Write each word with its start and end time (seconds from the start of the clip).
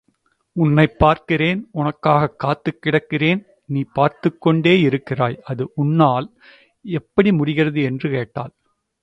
உன்னைப் 0.55 0.99
பார்க்கிறேன் 0.99 1.67
உனக்காகக் 1.73 2.35
காத்துக் 2.37 2.79
கிடக்கிறேன் 2.85 3.43
நீ 3.65 3.83
பார்த்துக்கொண்டே 3.93 4.79
இருக்கிறாய் 4.79 5.39
அது 5.43 5.71
உன்னால் 5.75 6.33
எப்படி 6.81 7.31
முடிகிறது 7.31 7.81
என்று 7.81 8.09
கேட்டாள். 8.09 8.51